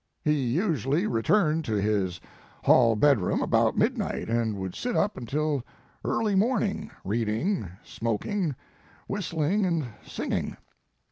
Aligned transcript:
He 0.23 0.33
usually 0.45 1.05
returned 1.05 1.63
to 1.65 1.73
his 1.75 2.19
*hall 2.63 2.95
bedroom 2.95 3.39
about 3.39 3.77
midnight 3.77 4.29
and 4.29 4.57
would 4.57 4.73
sit 4.73 4.95
up 4.95 5.15
until 5.15 5.63
nearly 6.03 6.33
morning, 6.33 6.89
read 7.05 7.29
ing, 7.29 7.69
smoking, 7.83 8.55
whistling 9.07 9.63
and 9.63 9.85
singing. 10.03 10.57